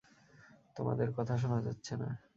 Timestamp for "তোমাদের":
0.75-1.07